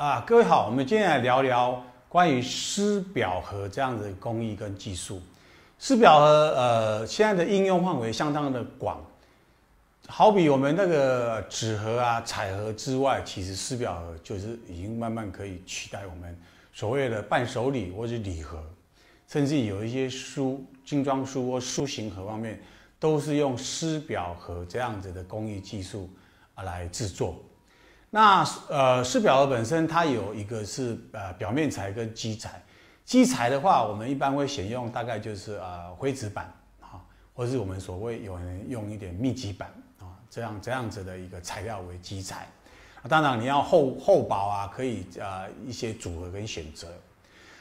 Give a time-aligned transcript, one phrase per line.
[0.00, 5.20] 啊，各位好，我们今天来聊聊关于湿表盒这样子的工艺跟技术。
[5.78, 6.26] 湿表盒
[6.56, 8.98] 呃，现在的应用范围相当的广，
[10.08, 16.34] 好比我们那个纸盒啊、彩盒之外，其实湿表盒就是已经慢慢可以取代我们
[16.72, 18.58] 所谓的伴手礼或者礼盒，
[19.28, 22.58] 甚至有一些书、精装书或书型盒方面，
[22.98, 26.08] 都是用湿表盒这样子的工艺技术
[26.54, 27.38] 啊来制作。
[28.10, 32.60] 那呃，湿表的本身它有一个是呃表面材跟基材。
[33.04, 36.98] 基材的话，我们一般会选用大概就是呃灰纸板啊，
[37.34, 39.68] 或是我们所谓有人用一点密集板
[40.00, 42.48] 啊，这样这样子的一个材料为基材。
[43.08, 46.88] 当然你要厚厚薄啊，可以呃一些组合跟选择。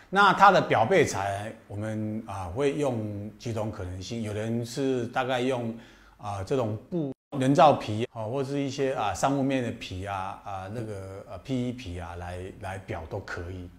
[0.09, 5.75] 那它的表背材，我们啊会用几种可能性，有人是大概用
[6.17, 13.69] 啊这种布人造皮啊，或是一些啊商务面的皮啊啊那个呃 PE 皮啊来来表都可以。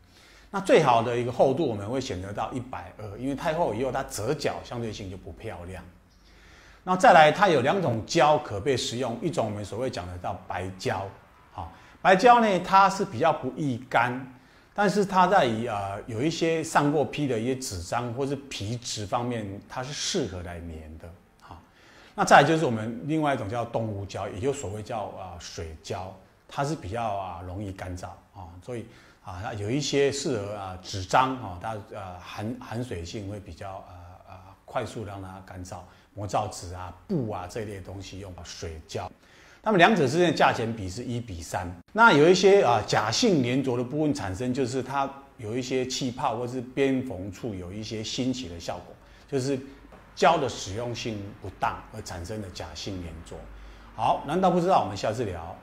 [0.52, 5.82] 那最好的一个厚度，我们会选择到一百二，因为太厚以后它折角相对性就不漂亮。
[6.84, 11.06] 那再来，它有两种胶可被使用，一种我们所谓讲的叫白胶，
[11.50, 14.32] 好，白胶呢它是比较不易干，
[14.72, 20.68] 但是它在于呃有一些上过坯的一些纸张或是皮质方面，它是适合来粘
[21.00, 21.08] 的，
[22.20, 26.14] 那再来就是我们另外一种叫动物胶，也就所谓叫啊水胶，
[26.46, 28.84] 它是比较啊容易干燥啊，所以。
[29.22, 33.94] 啊，那有一些适合啊纸张啊，它呃含含水性会比较呃
[34.30, 35.76] 呃快速让它干燥，
[36.14, 39.12] 磨造纸啊、布啊这一类东西用水胶，
[39.62, 41.70] 那么两者之间的价钱比是一比三。
[41.92, 48.94] 那有一些啊假性粘着的部分产生，就是它有一些气泡或是边缝处有一些新奇的效果，
[49.30, 49.60] 就是
[50.20, 53.34] 胶的使用性不当而产生的假性粘着。
[53.96, 54.82] 好，难道不知道？
[54.82, 55.56] 我们下次聊。